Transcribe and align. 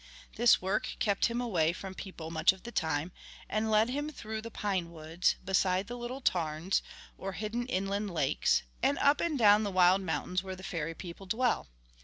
This 0.35 0.59
work 0.59 0.95
kept 0.97 1.27
him 1.27 1.39
away 1.39 1.73
from 1.73 1.93
people 1.93 2.31
much 2.31 2.51
of 2.53 2.63
the 2.63 2.71
time, 2.71 3.11
and 3.47 3.69
led 3.69 3.89
him 3.89 4.09
through 4.09 4.41
the 4.41 4.49
pine 4.49 4.91
woods, 4.91 5.35
beside 5.45 5.85
the 5.85 5.95
little 5.95 6.21
tarns, 6.21 6.81
or 7.19 7.33
hidden 7.33 7.67
inland 7.67 8.09
lakes, 8.11 8.63
and 8.81 8.97
up 8.97 9.21
and 9.21 9.37
down 9.37 9.61
the 9.61 9.69
wild 9.69 10.01
mountains 10.01 10.41
where 10.41 10.55
the 10.55 10.63
fairy 10.63 10.95
people 10.95 11.27
dwell. 11.27 11.67